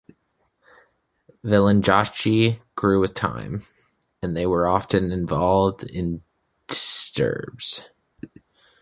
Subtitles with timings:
[1.45, 3.63] Vilenjaci grew with time,
[4.23, 6.23] and they were often involved in
[6.65, 7.87] disturbs.